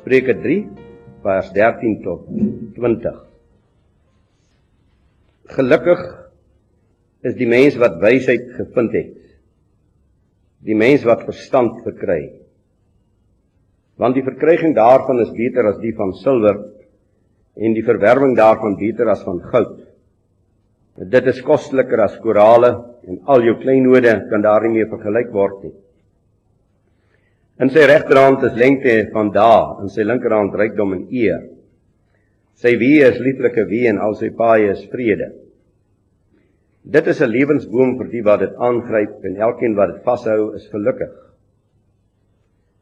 Spreuke 0.00 0.32
3 0.40 0.60
vers 1.20 1.48
13 1.52 1.98
tot 2.00 2.22
20. 2.76 3.16
Gelukkig 5.52 6.00
is 7.28 7.34
die 7.36 7.48
mens 7.50 7.76
wat 7.82 7.98
wysheid 8.00 8.46
gevind 8.56 8.96
het. 8.96 9.18
Die 10.64 10.76
mens 10.76 11.04
wat 11.04 11.26
verstand 11.28 11.82
verkry. 11.84 12.22
Want 14.00 14.16
die 14.16 14.24
verkryging 14.24 14.72
daarvan 14.78 15.20
is 15.20 15.34
beter 15.36 15.68
as 15.68 15.82
die 15.84 15.92
van 15.98 16.14
silwer 16.22 16.62
en 17.60 17.76
die 17.76 17.84
verwerwing 17.84 18.32
daarvan 18.40 18.78
beter 18.80 19.12
as 19.12 19.20
van 19.26 19.42
goud. 19.52 19.76
Dit 21.12 21.28
is 21.28 21.44
kosteliker 21.44 22.06
as 22.06 22.16
korale 22.24 22.72
en 23.04 23.20
al 23.28 23.44
jou 23.44 23.58
kleinode 23.60 24.16
kan 24.32 24.48
daarmee 24.48 24.80
mee 24.80 24.92
vergelyk 24.96 25.28
word 25.36 25.60
nie. 25.68 25.76
In 27.60 27.68
sy 27.68 27.82
regterhand 27.84 28.40
is 28.46 28.54
lengte 28.56 28.92
van 29.12 29.28
dae, 29.34 29.82
in 29.82 29.90
sy 29.92 30.04
linkerhand 30.08 30.54
rykdom 30.56 30.94
en 30.96 31.02
eer. 31.12 31.42
Sy 32.56 32.72
wie 32.80 33.02
is 33.04 33.18
lieflike 33.20 33.66
wie 33.68 33.82
en 33.90 34.00
al 34.00 34.16
sy 34.16 34.30
paaie 34.36 34.70
is 34.72 34.86
vrede. 34.88 35.28
Dit 36.80 37.06
is 37.12 37.20
'n 37.20 37.28
lewensboom 37.28 37.98
vir 37.98 38.08
die 38.08 38.24
wat 38.24 38.40
dit 38.40 38.54
aangryp 38.56 39.24
en 39.24 39.36
elkeen 39.36 39.76
wat 39.76 39.92
dit 39.92 40.04
vashou 40.04 40.54
is 40.56 40.66
gelukkig. 40.72 41.12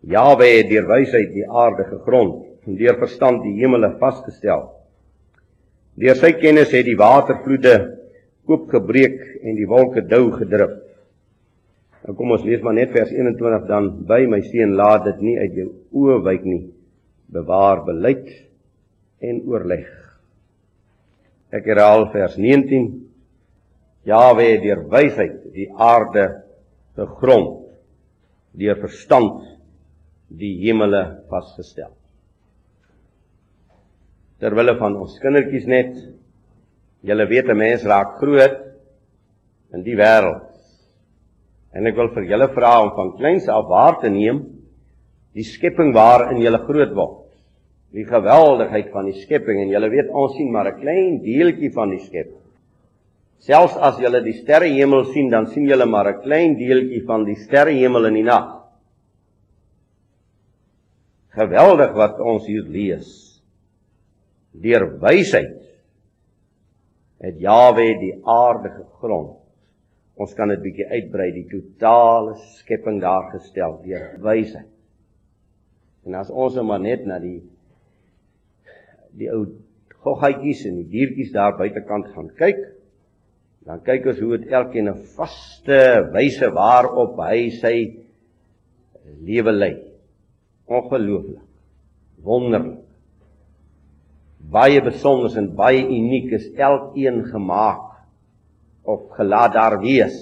Jawe 0.06 0.46
het 0.46 0.70
deur 0.70 0.86
wysheid 0.86 1.32
die 1.34 1.48
aarde 1.50 1.84
gegrond 1.84 2.46
en 2.66 2.76
deur 2.76 2.94
verstand 2.98 3.42
die 3.42 3.58
hemele 3.58 3.96
vasgestel. 3.98 4.62
Deur 5.96 6.14
sy 6.14 6.32
kennis 6.38 6.70
het 6.70 6.86
die 6.86 6.96
watervloede 6.96 7.98
oopgebreek 8.46 9.42
en 9.42 9.56
die 9.56 9.66
wolke 9.66 10.06
dou 10.06 10.30
gedrup. 10.30 10.87
Nou 12.08 12.14
kom 12.16 12.30
ons 12.32 12.44
lees 12.48 12.62
maar 12.64 12.72
net 12.72 12.88
vers 12.94 13.10
21 13.12 13.66
dan 13.68 13.90
by 14.08 14.22
my 14.32 14.38
seun 14.46 14.70
laat 14.78 15.02
dit 15.10 15.18
nie 15.26 15.34
uit 15.42 15.58
jou 15.60 15.66
oë 15.92 16.22
wyk 16.24 16.46
nie. 16.48 16.62
Bewaar 17.28 17.82
beleid 17.84 18.30
en 19.20 19.42
oorleg. 19.44 19.90
Ek 21.52 21.68
herhaal 21.68 22.06
vers 22.14 22.38
19. 22.40 22.88
Jawe 24.08 24.48
het 24.54 24.64
deur 24.64 24.86
wysheid 24.88 25.36
die 25.52 25.68
aarde 25.76 26.24
gegrond, 26.96 27.68
deur 28.56 28.80
verstand 28.80 29.44
die 30.32 30.54
hemele 30.62 31.26
vasgestel. 31.28 31.92
Terwille 34.40 34.78
van 34.80 34.96
ons 34.96 35.20
kindertjies 35.20 35.68
net, 35.68 35.92
julle 37.04 37.28
weet 37.28 37.52
'n 37.52 37.58
mens 37.58 37.84
raak 37.84 38.16
groot 38.16 38.60
in 39.76 39.84
die 39.84 40.00
wêreld 40.00 40.47
En 41.76 41.86
ek 41.86 41.96
wil 41.98 42.10
vir 42.14 42.28
julle 42.30 42.48
vra 42.54 42.78
om 42.82 42.94
van 42.96 43.14
kleins 43.18 43.48
af 43.52 43.68
waar 43.68 43.98
te 44.00 44.10
neem 44.12 44.40
die 45.36 45.44
skepping 45.44 45.92
waarin 45.94 46.40
julle 46.42 46.60
groot 46.64 46.94
word. 46.96 47.24
Die 47.94 48.04
geweldigheid 48.08 48.90
van 48.92 49.08
die 49.08 49.16
skepping 49.22 49.62
en 49.62 49.72
julle 49.72 49.90
weet 49.92 50.10
ons 50.10 50.34
sien 50.36 50.50
maar 50.52 50.68
'n 50.72 50.80
klein 50.80 51.20
deeltjie 51.22 51.72
van 51.72 51.90
die 51.90 52.02
skepping. 52.04 52.44
Selfs 53.38 53.76
as 53.76 54.00
julle 54.02 54.20
die 54.24 54.34
sterrehemel 54.34 55.04
sien, 55.12 55.30
dan 55.30 55.46
sien 55.46 55.68
julle 55.68 55.86
maar 55.86 56.08
'n 56.08 56.22
klein 56.22 56.56
deeltjie 56.56 57.04
van 57.06 57.24
die 57.24 57.36
sterrehemel 57.36 58.06
in 58.06 58.14
die 58.14 58.24
nag. 58.26 58.48
Geweldig 61.28 61.92
wat 61.94 62.20
ons 62.20 62.46
hier 62.46 62.64
lees. 62.64 63.40
Deur 64.52 64.98
wysheid 65.00 65.62
het 67.20 67.38
Jawe 67.38 67.98
die 68.00 68.14
aarde 68.24 68.70
gegrond 68.70 69.47
Ons 70.18 70.34
kan 70.34 70.50
dit 70.50 70.62
bietjie 70.62 70.88
uitbrei 70.90 71.28
die 71.30 71.46
totale 71.46 72.34
skepping 72.58 72.98
daar 73.02 73.30
gestel 73.30 73.76
deur 73.84 74.16
wysheid. 74.24 74.66
En 76.06 76.16
as 76.18 76.30
ons 76.30 76.56
nou 76.58 76.64
maar 76.66 76.82
net 76.82 77.04
na 77.06 77.20
die 77.22 77.38
die 79.18 79.30
ou 79.30 79.44
goggaatjies 80.02 80.64
en 80.68 80.80
die 80.80 80.90
diertjies 80.90 81.30
daar 81.34 81.56
buitekant 81.58 82.10
gaan 82.14 82.28
kyk, 82.38 82.60
dan 83.66 83.82
kyk 83.86 84.06
ons 84.10 84.20
hoe 84.22 84.36
dit 84.36 84.52
elkeen 84.58 84.88
'n 84.88 85.04
vaste 85.16 85.80
wyse 86.14 86.50
waarop 86.54 87.18
hy 87.18 87.50
sy 87.50 87.76
lewe 89.22 89.52
lei. 89.52 89.74
Ongelooflik. 90.66 91.44
Wonderlik. 92.22 92.84
Baie 94.50 94.80
besonder 94.82 95.36
en 95.38 95.54
baie 95.54 95.82
uniek 95.82 96.32
is 96.32 96.50
elkeen 96.56 97.24
gemaak 97.24 97.87
of 98.88 99.12
gelaat 99.18 99.52
daar 99.52 99.76
wees 99.82 100.16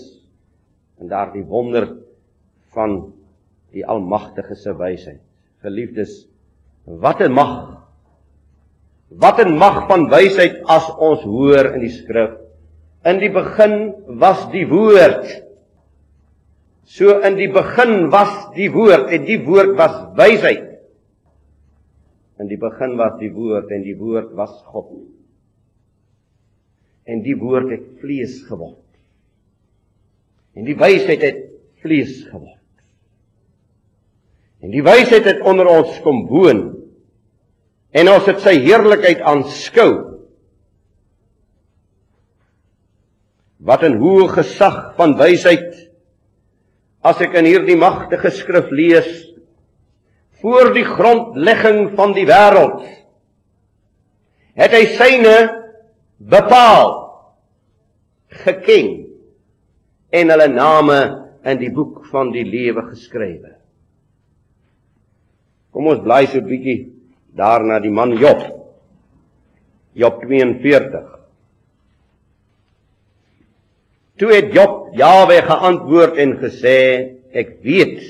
en 0.98 1.10
daardie 1.12 1.44
wonder 1.46 1.86
van 2.74 2.98
die 3.74 3.84
almagtige 3.86 4.56
se 4.58 4.74
wysheid. 4.76 5.22
Geliefdes, 5.62 6.26
wat 6.84 7.20
'n 7.20 7.32
mag. 7.32 7.52
Wat 9.08 9.38
'n 9.38 9.54
mag 9.56 9.86
van 9.86 10.08
wysheid 10.10 10.62
as 10.64 10.86
ons 10.98 11.22
hoor 11.22 11.74
in 11.74 11.80
die 11.80 11.94
skrif. 11.94 12.38
In 13.04 13.18
die 13.18 13.30
begin 13.30 13.94
was 14.18 14.50
die 14.50 14.66
woord. 14.66 15.26
So 16.84 17.20
in 17.20 17.36
die 17.36 17.52
begin 17.52 18.10
was 18.10 18.32
die 18.54 18.70
woord 18.70 19.10
en 19.10 19.24
die 19.24 19.44
woord 19.44 19.76
was 19.76 19.94
wysheid. 20.16 20.80
In 22.38 22.48
die 22.48 22.58
begin 22.58 22.96
was 22.96 23.18
die 23.18 23.32
woord 23.32 23.70
en 23.70 23.82
die 23.82 23.96
woord 23.98 24.34
was 24.34 24.62
God 24.72 24.90
en 27.06 27.22
die 27.22 27.36
woord 27.38 27.70
het 27.70 27.86
vlees 28.02 28.40
geword. 28.48 28.82
En 30.56 30.66
die 30.66 30.76
wysheid 30.78 31.22
het 31.22 31.42
vlees 31.84 32.24
geword. 32.30 32.54
En 34.64 34.72
die 34.72 34.82
wysheid 34.82 35.26
het 35.28 35.44
onder 35.46 35.68
ons 35.70 36.00
kom 36.02 36.24
woon. 36.30 36.62
En 37.94 38.10
ons 38.10 38.26
het 38.26 38.40
sy 38.42 38.56
heerlikheid 38.64 39.22
aanskou. 39.22 39.90
Wat 43.62 43.82
'n 43.84 43.98
hoë 44.00 44.28
gesag 44.34 44.96
van 44.96 45.16
wysheid 45.18 45.86
as 47.02 47.20
ek 47.20 47.34
in 47.38 47.46
hierdie 47.46 47.78
magtige 47.78 48.30
skrif 48.30 48.70
lees 48.70 49.08
voor 50.42 50.72
die 50.74 50.84
grondlegging 50.84 51.94
van 51.96 52.12
die 52.12 52.26
wêreld 52.26 52.82
het 54.56 54.72
hy 54.72 54.84
syne 54.96 55.65
bepaal 56.16 56.92
geken 58.44 59.06
en 60.10 60.30
hulle 60.32 60.48
name 60.48 60.98
in 61.46 61.60
die 61.60 61.70
boek 61.72 62.06
van 62.10 62.32
die 62.34 62.44
lewe 62.44 62.82
geskrywe. 62.90 63.54
Kom 65.70 65.90
ons 65.92 66.02
bly 66.02 66.24
so 66.26 66.38
'n 66.38 66.48
bietjie 66.48 66.78
daarna 67.36 67.78
die 67.80 67.92
man 67.92 68.16
Job. 68.16 68.40
Job 69.92 70.20
42. 70.22 71.04
Toe 74.16 74.32
het 74.32 74.52
Job 74.52 74.96
Jawe 74.96 75.42
geantwoord 75.42 76.16
en 76.16 76.36
gesê: 76.40 76.78
Ek 77.32 77.58
weet 77.62 78.00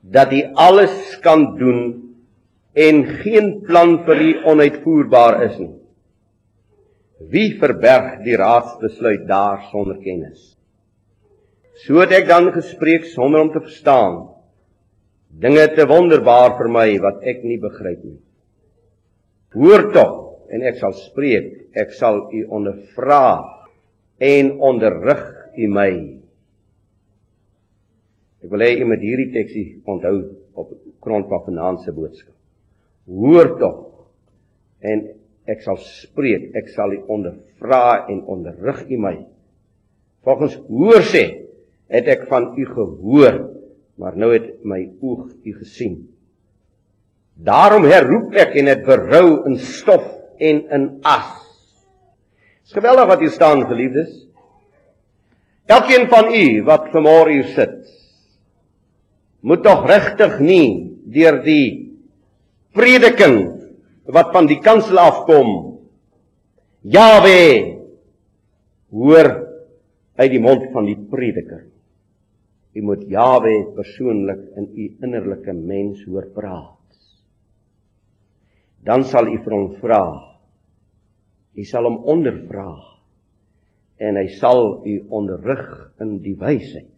dat 0.00 0.32
U 0.32 0.42
alles 0.54 1.18
kan 1.20 1.56
doen 1.58 1.80
en 2.72 3.04
geen 3.22 3.62
plan 3.66 4.04
vir 4.06 4.20
U 4.20 4.30
onuitvoerbaar 4.44 5.42
is 5.42 5.58
nie. 5.58 5.83
Wie 7.30 7.54
verberg 7.60 8.22
die 8.24 8.36
raadsbesluit 8.36 9.26
daar 9.28 9.68
sonder 9.70 10.00
kennis? 10.02 10.54
So 11.84 12.00
het 12.02 12.12
ek 12.14 12.28
dan 12.28 12.52
gespreek 12.54 13.06
sonder 13.10 13.44
om 13.44 13.52
te 13.52 13.62
verstaan. 13.62 14.20
Dinge 15.34 15.66
te 15.74 15.86
wonderbaar 15.90 16.54
vir 16.58 16.70
my 16.70 16.88
wat 17.02 17.24
ek 17.26 17.42
nie 17.46 17.58
begryp 17.62 18.04
nie. 18.04 18.20
Hoor 19.54 19.88
tog 19.94 20.12
en 20.54 20.62
ek 20.66 20.78
sal 20.78 20.94
spreek, 20.98 21.50
ek 21.74 21.94
sal 21.98 22.26
u 22.34 22.44
ondervra 22.54 23.42
en 24.22 24.52
onderrig 24.62 25.24
u 25.58 25.68
my. 25.70 25.90
Ek 28.44 28.52
wil 28.52 28.62
hê 28.62 28.74
u 28.78 28.86
moet 28.90 29.02
hierdie 29.02 29.32
teksie 29.34 29.66
onthou 29.88 30.16
op 30.60 30.70
grond 31.02 31.30
van 31.30 31.42
vanaand 31.46 31.82
se 31.82 31.94
boodskap. 31.96 32.34
Hoor 33.08 33.54
tog 33.58 33.78
en 34.84 35.06
ek 35.50 35.62
sal 35.64 35.78
spreek, 35.80 36.50
ek 36.56 36.70
sal 36.72 36.94
u 36.96 37.02
ondervra 37.12 38.06
en 38.08 38.22
onderrig 38.32 38.84
u 38.88 38.98
my. 39.00 39.14
Volgens 40.24 40.56
hoor 40.70 41.04
sê, 41.04 41.24
het 41.92 42.08
ek 42.08 42.26
van 42.30 42.54
u 42.56 42.64
gehoor, 42.66 43.38
maar 44.00 44.16
nou 44.18 44.32
het 44.32 44.64
my 44.66 44.80
oog 45.04 45.28
u 45.44 45.54
gesien. 45.60 45.98
Daarom 47.34 47.84
herroep 47.86 48.34
ek 48.38 48.54
en 48.58 48.70
dit 48.70 48.84
berou 48.86 49.44
in 49.50 49.58
stof 49.60 50.06
en 50.38 50.62
in 50.74 50.86
as. 51.06 51.32
Dis 52.64 52.76
geweldig 52.78 53.10
wat 53.10 53.20
hier 53.20 53.34
staan, 53.34 53.66
geliefdes. 53.68 54.24
Elkeen 55.68 56.08
van 56.12 56.30
u 56.32 56.44
wat 56.64 56.88
vanmôre 56.92 57.36
hier 57.36 57.50
sit, 57.56 57.76
moet 59.44 59.62
tog 59.64 59.84
regtig 59.88 60.38
nie 60.40 60.68
deur 61.12 61.42
die 61.44 61.66
prediking 62.76 63.53
wat 64.10 64.32
van 64.32 64.46
die 64.50 64.60
kansel 64.60 64.98
afkom. 65.00 65.50
Jawe 66.84 67.40
hoor 68.92 69.30
uit 70.20 70.30
die 70.30 70.42
mond 70.42 70.68
van 70.72 70.86
die 70.86 70.98
prediker. 71.10 71.64
U 72.74 72.82
moet 72.82 73.04
Jawe 73.08 73.54
persoonlik 73.74 74.50
in 74.58 74.70
u 74.74 74.88
innerlike 75.02 75.52
mens 75.52 76.04
hoor 76.04 76.26
praat. 76.34 76.74
dan 78.84 79.04
sal 79.08 79.28
u 79.32 79.38
vir 79.40 79.56
hom 79.56 79.68
vra. 79.80 80.04
U 81.54 81.64
sal 81.64 81.88
hom 81.88 82.02
ondervra 82.10 82.68
en 84.04 84.18
hy 84.18 84.26
sal 84.36 84.82
u 84.84 84.94
onderrig 85.14 85.64
in 86.02 86.18
die 86.24 86.34
wysheid. 86.36 86.90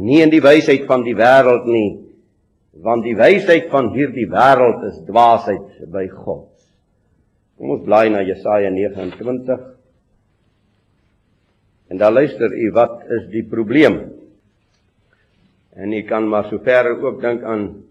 Nie 0.00 0.22
in 0.24 0.32
die 0.32 0.42
wysheid 0.42 0.86
van 0.88 1.04
die 1.06 1.14
wêreld 1.18 1.66
nie, 1.70 1.90
want 2.70 3.04
die 3.04 3.16
wysheid 3.18 3.68
van 3.72 3.90
hierdie 3.94 4.28
wêreld 4.30 4.84
is 4.88 5.02
dwaasheid 5.08 5.90
by 5.90 6.06
God. 6.12 6.48
Kom 7.58 7.74
ons 7.76 7.84
blaai 7.84 8.08
na 8.12 8.22
Jesaja 8.24 8.70
29. 8.70 9.66
En 11.90 11.98
dan 11.98 12.14
luister 12.14 12.54
u, 12.54 12.70
wat 12.72 13.02
is 13.10 13.26
die 13.32 13.42
probleem? 13.44 13.98
En 15.74 15.92
u 15.92 16.02
kan 16.06 16.28
maar 16.28 16.46
sover 16.48 16.92
ook 17.02 17.20
dink 17.20 17.42
aan 17.42 17.82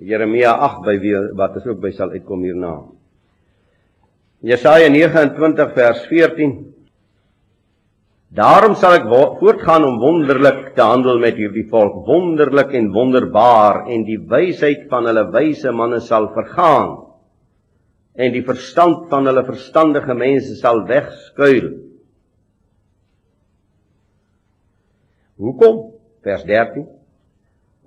Jeremia 0.00 0.54
8 0.54 0.84
by 0.86 0.96
wie 1.02 1.16
wat 1.36 1.56
is 1.60 1.66
ook 1.66 1.80
by 1.82 1.90
sal 1.92 2.14
uitkom 2.14 2.46
hierna. 2.46 2.74
Jesaja 4.40 4.88
29 4.88 5.74
vers 5.76 6.06
14 6.08 6.54
Daarom 8.30 8.76
sal 8.78 8.94
ek 9.00 9.08
voortgaan 9.10 9.82
om 9.82 9.96
wonderlik 9.98 10.76
te 10.76 10.84
handel 10.86 11.18
met 11.18 11.34
hierdie 11.34 11.66
volk, 11.70 12.04
wonderlik 12.06 12.70
en 12.78 12.92
wonderbaar 12.94 13.88
en 13.90 14.04
die 14.06 14.20
wysheid 14.30 14.84
van 14.92 15.08
hulle 15.10 15.24
wyse 15.34 15.72
manne 15.74 15.98
sal 16.04 16.28
vergaan 16.36 16.92
en 18.14 18.30
die 18.30 18.44
verstand 18.46 19.08
van 19.10 19.26
hulle 19.26 19.42
verstandige 19.48 20.14
mense 20.14 20.54
sal 20.60 20.84
wegskuil. 20.86 21.72
Hoekom? 25.40 25.84
Vers 26.22 26.46
13 26.46 26.86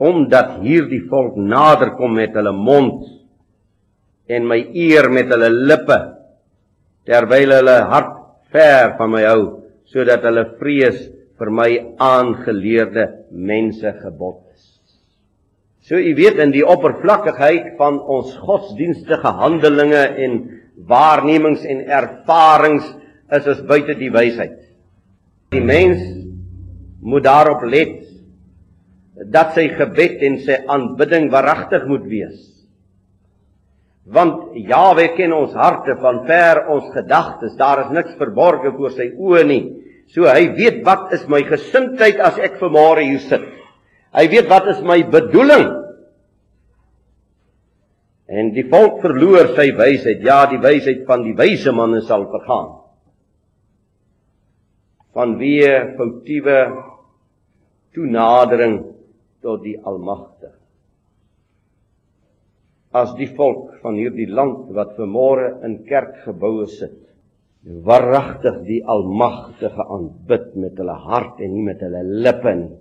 omdat 0.04 0.58
hierdie 0.66 1.04
volk 1.08 1.38
nader 1.38 1.94
kom 1.96 2.18
met 2.18 2.34
hulle 2.36 2.52
mond 2.52 3.06
en 4.28 4.48
my 4.50 4.58
eer 4.74 5.08
met 5.14 5.30
hulle 5.32 5.52
lippe 5.54 6.00
terwyl 7.08 7.54
hulle 7.62 7.76
hart 7.94 8.16
ver 8.52 8.98
van 8.98 9.14
my 9.14 9.22
hou 9.30 9.63
sodat 9.92 10.24
hulle 10.28 10.46
vrees 10.60 11.00
vir 11.40 11.52
my 11.52 11.70
aangeleerde 12.02 13.08
mense 13.32 13.94
gebod 14.02 14.40
is. 14.54 14.66
So 15.84 16.00
u 16.00 16.14
weet 16.16 16.40
in 16.40 16.54
die 16.56 16.64
oppervlakkigheid 16.64 17.74
van 17.80 18.00
ons 18.00 18.36
godsdienstige 18.40 19.34
handelinge 19.40 20.04
en 20.26 20.38
waarnemings 20.88 21.66
en 21.68 21.84
ervarings 21.90 22.86
is 23.34 23.50
ons 23.50 23.66
buite 23.68 23.98
die 24.00 24.12
wysheid. 24.14 24.56
Die 25.54 25.64
mens 25.64 26.02
moet 27.04 27.26
daarop 27.28 27.66
let 27.68 28.00
dat 29.34 29.54
sy 29.58 29.68
gebed 29.76 30.24
en 30.26 30.40
sy 30.42 30.58
aanbidding 30.72 31.30
waaragtig 31.34 31.86
moet 31.90 32.08
wees. 32.10 32.40
Want 34.04 34.58
Jawe 34.60 35.08
ken 35.16 35.32
ons 35.32 35.54
harte 35.56 35.96
van 36.02 36.26
ver 36.28 36.66
ons 36.74 36.90
gedagtes. 36.96 37.56
Daar 37.56 37.86
is 37.86 37.94
niks 37.96 38.18
verborge 38.20 38.74
voor 38.76 38.92
sy 38.92 39.14
oë 39.16 39.44
nie. 39.48 39.64
So 40.12 40.28
hy 40.28 40.50
weet 40.58 40.82
wat 40.86 41.14
is 41.16 41.24
my 41.32 41.42
gesindheid 41.48 42.20
as 42.20 42.38
ek 42.38 42.60
vanmôre 42.60 43.06
hier 43.08 43.24
sit. 43.24 43.46
Hy 44.14 44.28
weet 44.30 44.50
wat 44.52 44.68
is 44.76 44.84
my 44.86 45.00
bedoeling. 45.10 45.66
En 48.28 48.52
die 48.56 48.66
volk 48.70 49.00
verloor 49.04 49.54
sy 49.56 49.70
wysheid. 49.78 50.24
Ja, 50.26 50.44
die 50.52 50.62
wysheid 50.62 51.06
van 51.08 51.24
die 51.26 51.36
wyse 51.38 51.72
manne 51.76 52.04
sal 52.04 52.28
vergaan. 52.32 52.74
Vanweë 55.14 55.96
foutiewe 55.98 56.60
toenadering 57.94 58.80
tot 59.46 59.62
die 59.64 59.78
Almagtige. 59.80 60.33
As 62.94 63.16
die 63.18 63.30
volk 63.34 63.80
van 63.82 63.98
hierdie 63.98 64.30
land 64.30 64.70
wat 64.76 64.94
vanmôre 65.00 65.50
in 65.66 65.80
kerkgeboue 65.88 66.68
sit, 66.70 67.00
waaragtig 67.64 68.60
die 68.68 68.82
Almagtige 68.86 69.86
aanbid 69.96 70.52
met 70.60 70.78
hulle 70.78 70.98
hart 71.08 71.40
en 71.42 71.54
nie 71.56 71.66
met 71.66 71.82
hulle 71.82 72.04
lippe 72.04 72.54
nie, 72.60 72.76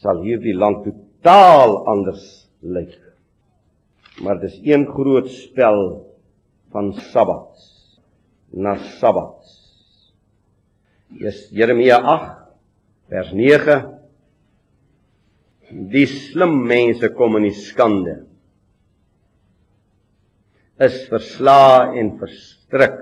sal 0.00 0.22
hierdie 0.24 0.56
land 0.56 0.82
totaal 0.86 1.76
anders 1.92 2.24
lyk. 2.64 2.96
Maar 4.24 4.40
dis 4.42 4.58
een 4.64 4.86
groot 4.88 5.28
spel 5.32 5.82
van 6.72 6.92
Sabbats 7.12 7.68
na 8.50 8.74
Sabbats. 8.98 9.58
Jeremia 11.54 12.00
8 12.00 12.36
vers 13.10 13.32
9 13.34 13.78
Die 15.90 16.06
slim 16.10 16.56
mense 16.66 17.12
kom 17.14 17.36
in 17.38 17.46
die 17.46 17.54
skande. 17.54 18.16
Is 20.80 21.02
versla 21.10 21.92
en 21.92 22.14
verstrik. 22.20 22.96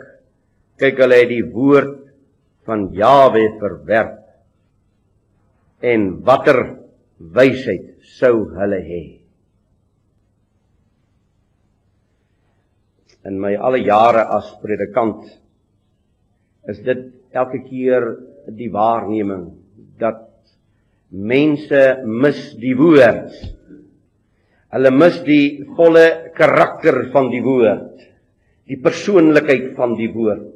Kyk 0.78 0.98
hulle 1.02 1.18
het 1.20 1.30
die 1.30 1.44
woord 1.46 1.94
van 2.66 2.88
Jawe 2.94 3.44
verwerp. 3.60 4.24
En 5.82 6.08
watter 6.26 6.58
wysheid 7.18 7.98
sou 8.18 8.48
hulle 8.56 8.80
hê? 8.82 9.02
In 13.28 13.38
my 13.42 13.54
alle 13.54 13.82
jare 13.84 14.24
as 14.38 14.50
predikant 14.62 15.26
is 16.70 16.80
dit 16.86 17.06
elke 17.36 17.60
keer 17.66 18.04
die 18.58 18.70
waarneming 18.72 19.50
dat 20.00 20.26
mense 21.10 21.82
mis 22.04 22.40
die 22.60 22.74
woord. 22.78 23.32
Hulle 24.74 24.92
mis 24.92 25.22
die 25.26 25.64
volle 25.76 26.32
karakter 26.36 26.67
van 27.12 27.30
die 27.32 27.42
woord, 27.42 28.04
die 28.68 28.78
persoonlikheid 28.80 29.74
van 29.76 29.96
die 29.98 30.10
woord, 30.12 30.46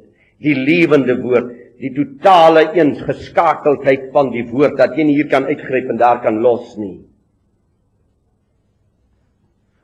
die 0.43 0.55
lewende 0.55 1.17
woord, 1.21 1.51
die 1.81 1.91
totale 1.95 2.69
eensgeskakeldheid 2.77 4.11
van 4.13 4.29
die 4.31 4.45
woord 4.47 4.77
dat 4.79 4.95
jy 4.95 5.07
nie 5.07 5.17
hier 5.17 5.29
kan 5.31 5.47
uitgryp 5.49 5.89
en 5.91 5.99
daar 5.99 6.21
kan 6.23 6.39
los 6.43 6.77
nie. 6.77 7.01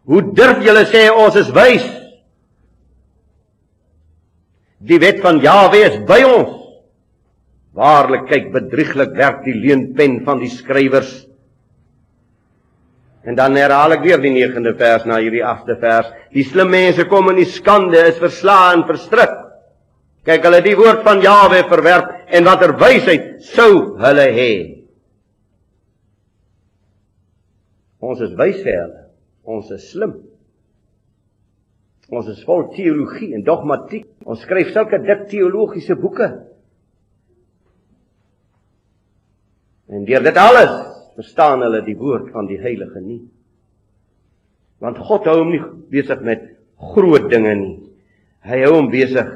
Hoe 0.10 0.24
durf 0.34 0.64
julle 0.66 0.86
sê 0.90 1.08
ons 1.12 1.36
is 1.38 1.50
wys? 1.54 1.86
Die 4.80 5.00
wet 5.02 5.20
van 5.22 5.42
Jahwe 5.44 5.84
is 5.86 5.98
by 6.08 6.22
ons. 6.26 6.56
Waarlik 7.78 8.26
kyk 8.32 8.48
bedrieglik 8.54 9.12
werk 9.20 9.44
die 9.46 9.54
leenpen 9.54 10.22
van 10.26 10.40
die 10.42 10.50
skrywers. 10.50 11.12
En 13.28 13.36
dan 13.36 13.56
herhaal 13.60 13.98
ek 13.98 14.06
weer 14.06 14.22
die 14.24 14.32
9de 14.32 14.74
vers 14.80 15.06
na 15.10 15.20
hierdie 15.20 15.44
8de 15.44 15.76
vers. 15.82 16.08
Die 16.36 16.46
slim 16.48 16.72
mense 16.72 17.04
kom 17.12 17.28
in 17.34 17.42
die 17.42 17.50
skande, 17.50 18.00
is 18.08 18.20
verslaan 18.22 18.80
en 18.80 18.88
verstrik. 18.88 19.36
Kyk 20.28 20.46
hulle 20.48 20.62
die 20.64 20.78
woord 20.80 21.04
van 21.08 21.24
Jawe 21.24 21.64
verwerp 21.68 22.12
en 22.36 22.48
watter 22.48 22.76
wysheid 22.80 23.40
sou 23.56 23.98
hulle 24.00 24.28
hê? 24.36 24.52
Ons 28.00 28.22
is 28.24 28.36
wys 28.40 28.60
vir 28.64 28.78
hulle. 28.78 29.06
Ons 29.50 29.72
is 29.76 29.88
slim. 29.92 30.14
Ons 32.10 32.30
is 32.32 32.40
vol 32.48 32.70
teologie 32.74 33.34
en 33.38 33.44
dogmatiek. 33.46 34.08
Ons 34.26 34.46
skryf 34.46 34.72
sulke 34.74 35.02
dik 35.04 35.28
teologiese 35.32 35.98
boeke. 36.00 36.30
En 39.90 40.06
deur 40.08 40.24
dit 40.24 40.40
alles 40.40 40.89
verstaan 41.20 41.66
hulle 41.66 41.82
die 41.84 41.98
woord 42.00 42.32
van 42.36 42.48
die 42.48 42.60
Heilige 42.62 43.02
nie. 43.04 43.22
Want 44.80 45.02
God 45.04 45.28
hou 45.28 45.42
hom 45.42 45.52
nie 45.52 45.62
besig 45.92 46.22
met 46.24 46.46
groot 46.94 47.28
dinge 47.32 47.56
nie. 47.60 47.76
Hy 48.48 48.62
hou 48.64 48.78
hom 48.78 48.88
besig 48.92 49.34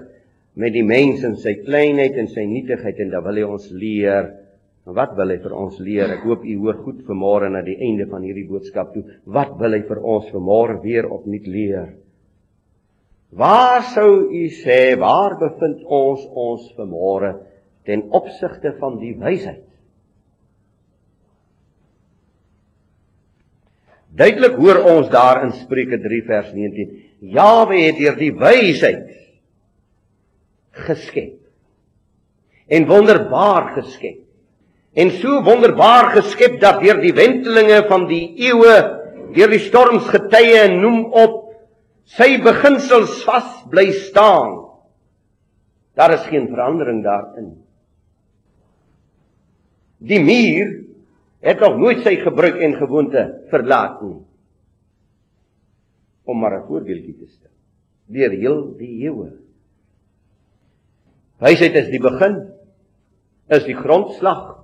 met 0.56 0.72
die 0.76 0.86
mens 0.86 1.26
en 1.28 1.36
sy 1.42 1.58
kleinheid 1.64 2.16
en 2.22 2.30
sy 2.32 2.46
nietigheid 2.48 3.02
en 3.04 3.12
dan 3.12 3.26
wil 3.26 3.42
hy 3.42 3.48
ons 3.58 3.68
leer. 3.76 4.30
En 4.88 4.96
wat 4.96 5.16
wil 5.18 5.34
hy 5.34 5.40
vir 5.44 5.56
ons 5.58 5.82
leer? 5.84 6.14
Ek 6.16 6.24
hoop 6.28 6.46
u 6.48 6.56
hoor 6.62 6.80
goed 6.86 7.04
vanmôre 7.08 7.50
na 7.52 7.64
die 7.66 7.76
einde 7.84 8.08
van 8.12 8.24
hierdie 8.24 8.48
boodskap 8.48 8.94
toe. 8.96 9.04
Wat 9.26 9.58
wil 9.60 9.76
hy 9.76 9.82
vir 9.90 10.00
ons 10.00 10.32
vanmôre 10.32 10.80
weer 10.84 11.10
opnuut 11.12 11.50
leer? 11.52 11.92
Waar 13.34 13.82
sou 13.96 14.30
u 14.30 14.46
sê 14.54 14.94
waar 15.02 15.40
bevind 15.42 15.82
ons 15.84 16.24
ons 16.38 16.66
vanmôre 16.78 17.34
ten 17.88 18.06
opsigte 18.14 18.76
van 18.80 19.00
die 19.02 19.16
wysheid? 19.20 19.64
Duidelik 24.14 24.60
hoor 24.62 24.84
ons 24.86 25.10
daar 25.10 25.42
in 25.42 25.54
Spreuke 25.58 25.98
3 26.02 26.22
vers 26.28 26.52
19. 26.54 26.90
Jawe 27.34 27.80
het 27.82 27.98
deur 27.98 28.18
die 28.20 28.34
wysheid 28.38 29.08
geskep. 30.86 31.40
En 32.70 32.86
wonderbaar 32.90 33.72
geskep. 33.80 34.20
En 34.94 35.10
so 35.18 35.42
wonderbaar 35.46 36.12
geskep 36.20 36.60
dat 36.62 36.84
deur 36.84 37.02
die 37.02 37.14
wentelinge 37.18 37.82
van 37.90 38.06
die 38.10 38.28
eeue, 38.46 38.76
deur 39.34 39.50
die 39.50 39.64
storms 39.64 40.06
getye 40.14 40.62
en 40.68 40.78
noem 40.84 41.08
op 41.10 41.40
sy 42.14 42.36
beginsels 42.44 43.24
vas 43.26 43.64
bly 43.72 43.88
staan. 44.04 44.60
Daar 45.98 46.14
is 46.20 46.30
geen 46.30 46.46
verandering 46.52 47.02
daarin. 47.06 47.50
Die 50.04 50.22
muur 50.22 50.83
het 51.44 51.60
nog 51.60 51.78
nooit 51.78 52.04
sy 52.06 52.16
gebruik 52.24 52.62
en 52.64 52.78
gewoonte 52.80 53.24
verlaat 53.52 54.02
nie. 54.02 54.22
om 56.24 56.40
maar 56.40 56.56
'n 56.60 56.68
voorbeeldjie 56.68 57.18
te 57.18 57.28
stel. 57.28 57.52
Deur 58.06 58.32
heel 58.32 58.76
die 58.78 59.04
eeue. 59.04 59.32
Wysheid 61.38 61.76
is 61.76 61.90
die 61.90 62.00
begin, 62.00 62.54
is 63.48 63.64
die 63.64 63.76
grondslag, 63.76 64.64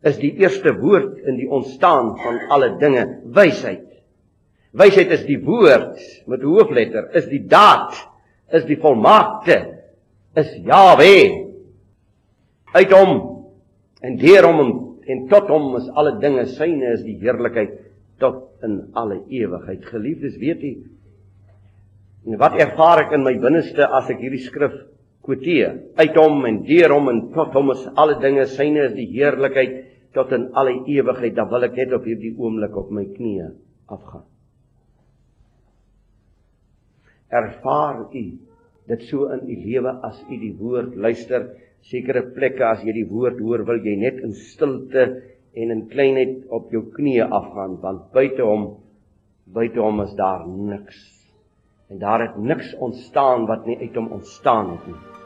is 0.00 0.16
die 0.16 0.32
eerste 0.36 0.72
woord 0.78 1.18
in 1.18 1.36
die 1.36 1.50
ontstaan 1.50 2.16
van 2.18 2.40
alle 2.48 2.76
dinge, 2.78 3.20
wysheid. 3.24 4.02
Wysheid 4.70 5.10
is 5.10 5.24
die 5.24 5.40
woord 5.44 6.00
met 6.26 6.42
hoofletter, 6.42 7.10
is 7.14 7.28
die 7.28 7.46
daad, 7.46 8.08
is 8.48 8.64
die 8.64 8.78
volmaakte, 8.80 9.82
is 10.34 10.56
Jahwe. 10.64 11.50
Uit 12.72 12.92
hom 12.92 13.12
en 14.00 14.16
deur 14.16 14.44
hom 14.44 14.60
en 14.60 14.72
tot 15.30 15.50
hom 15.52 15.76
is 15.78 15.88
alle 15.98 16.16
dinge 16.22 16.46
syne 16.54 16.94
is 16.94 17.04
die 17.04 17.18
heerlikheid 17.20 17.76
tot 18.22 18.64
in 18.64 18.80
alle 18.96 19.20
ewigheid. 19.28 19.84
Geliefdes, 19.90 20.38
weet 20.40 20.64
u 20.64 20.74
wat 22.40 22.54
ervaar 22.56 23.02
ek 23.02 23.10
in 23.18 23.24
my 23.26 23.34
binneste 23.36 23.84
as 23.84 24.06
ek 24.08 24.22
hierdie 24.24 24.40
skrif 24.40 24.72
kwoteer? 25.26 25.74
Uit 26.00 26.16
hom 26.16 26.46
en 26.48 26.62
deur 26.64 26.94
hom 26.96 27.10
en 27.12 27.20
tot 27.34 27.52
hom 27.52 27.74
is 27.74 27.84
alle 28.00 28.16
dinge 28.22 28.46
syne 28.54 28.86
is 28.88 28.94
die 28.96 29.10
heerlikheid 29.12 29.82
tot 30.16 30.32
in 30.32 30.48
alle 30.56 30.78
ewigheid. 30.88 31.34
Dan 31.36 31.50
wil 31.52 31.68
ek 31.68 31.76
net 31.76 31.92
op 31.92 32.08
hierdie 32.08 32.32
oomblik 32.38 32.78
op 32.80 32.94
my 32.94 33.04
knieë 33.12 33.50
afgaan 33.92 34.24
ervaar 37.34 38.00
u 38.14 38.24
dit 38.88 39.04
so 39.08 39.28
in 39.32 39.44
u 39.48 39.56
lewe 39.66 39.92
as 40.08 40.20
u 40.28 40.38
die 40.40 40.54
woord 40.60 40.96
luister 40.96 41.48
sekere 41.90 42.22
plekke 42.36 42.64
as 42.68 42.84
jy 42.84 42.94
die 42.96 43.08
woord 43.08 43.40
hoor 43.40 43.64
wil 43.68 43.80
jy 43.84 43.96
net 44.00 44.20
in 44.26 44.34
stilte 44.36 45.06
en 45.54 45.70
in 45.70 45.86
kleinheid 45.88 46.44
op 46.58 46.72
jou 46.72 46.84
knieë 46.96 47.28
afgaan 47.30 47.78
want 47.82 48.10
buite 48.12 48.42
hom 48.42 48.70
buite 49.54 49.80
hom 49.80 50.00
is 50.00 50.14
daar 50.16 50.46
niks. 50.48 51.00
En 51.92 51.98
daar 52.00 52.22
het 52.24 52.36
niks 52.40 52.72
ontstaan 52.80 53.44
wat 53.46 53.66
nie 53.66 53.76
uit 53.78 53.94
hom 54.00 54.08
ontstaan 54.16 54.70
het 54.70 54.86
nie 54.88 55.23